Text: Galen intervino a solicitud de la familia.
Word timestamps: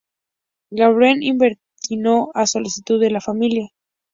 Galen 0.71 1.21
intervino 1.21 2.31
a 2.33 2.47
solicitud 2.47 2.99
de 3.01 3.11
la 3.11 3.21
familia. 3.21 3.67